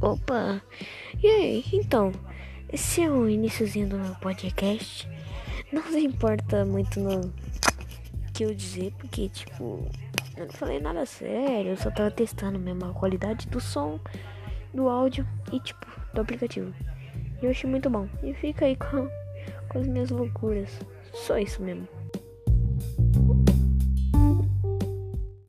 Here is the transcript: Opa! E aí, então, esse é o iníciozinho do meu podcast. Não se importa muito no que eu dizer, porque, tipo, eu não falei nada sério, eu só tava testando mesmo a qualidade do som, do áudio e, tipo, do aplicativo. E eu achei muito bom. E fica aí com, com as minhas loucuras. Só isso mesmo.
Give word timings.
Opa! 0.00 0.62
E 1.20 1.26
aí, 1.26 1.64
então, 1.72 2.12
esse 2.72 3.02
é 3.02 3.10
o 3.10 3.28
iníciozinho 3.28 3.88
do 3.88 3.98
meu 3.98 4.14
podcast. 4.16 5.08
Não 5.72 5.82
se 5.82 5.98
importa 5.98 6.64
muito 6.64 7.00
no 7.00 7.32
que 8.32 8.44
eu 8.44 8.54
dizer, 8.54 8.92
porque, 8.96 9.28
tipo, 9.28 9.84
eu 10.36 10.46
não 10.46 10.52
falei 10.52 10.78
nada 10.78 11.04
sério, 11.04 11.72
eu 11.72 11.76
só 11.76 11.90
tava 11.90 12.12
testando 12.12 12.60
mesmo 12.60 12.84
a 12.84 12.94
qualidade 12.94 13.48
do 13.48 13.60
som, 13.60 13.98
do 14.72 14.88
áudio 14.88 15.26
e, 15.52 15.58
tipo, 15.58 15.84
do 16.14 16.20
aplicativo. 16.20 16.72
E 17.42 17.44
eu 17.44 17.50
achei 17.50 17.68
muito 17.68 17.90
bom. 17.90 18.08
E 18.22 18.32
fica 18.34 18.66
aí 18.66 18.76
com, 18.76 19.08
com 19.68 19.78
as 19.80 19.86
minhas 19.88 20.10
loucuras. 20.10 20.70
Só 21.12 21.36
isso 21.38 21.60
mesmo. 21.60 21.88